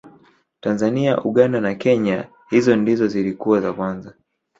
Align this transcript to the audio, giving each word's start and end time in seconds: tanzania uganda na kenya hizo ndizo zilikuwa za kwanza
tanzania 0.59 1.19
uganda 1.23 1.61
na 1.61 1.75
kenya 1.75 2.29
hizo 2.49 2.75
ndizo 2.75 3.07
zilikuwa 3.07 3.61
za 3.61 3.73
kwanza 3.73 4.13